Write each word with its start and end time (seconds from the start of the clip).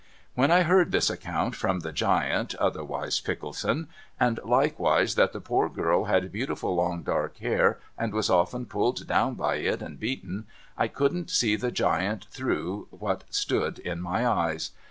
When 0.33 0.49
I 0.49 0.63
heard 0.63 0.91
this 0.91 1.11
account 1.11 1.53
from 1.53 1.81
the 1.81 1.91
giant, 1.91 2.55
otherwise 2.55 3.19
Pickleson, 3.21 3.87
and 4.19 4.39
likewise 4.43 5.13
that 5.13 5.31
the 5.31 5.39
poor 5.39 5.69
girl 5.69 6.05
had 6.05 6.31
beautiful 6.31 6.73
long 6.73 7.03
dark 7.03 7.37
hair, 7.37 7.79
and 7.99 8.11
was 8.11 8.27
often 8.27 8.65
pulled 8.65 9.05
down 9.05 9.35
by 9.35 9.57
it 9.57 9.83
and 9.83 9.99
beaten, 9.99 10.47
I 10.75 10.87
couldn't 10.87 11.29
see 11.29 11.55
the 11.55 11.69
giant 11.71 12.25
through 12.31 12.87
what 12.89 13.25
stood 13.29 13.77
in 13.77 14.01
my 14.01 14.25
eyes. 14.27 14.71